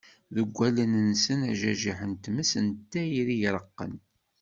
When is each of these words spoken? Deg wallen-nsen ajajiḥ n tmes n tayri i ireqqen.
Deg 0.35 0.47
wallen-nsen 0.55 1.39
ajajiḥ 1.51 1.99
n 2.11 2.13
tmes 2.23 2.51
n 2.65 2.67
tayri 2.91 3.35
i 3.39 3.41
ireqqen. 3.47 3.93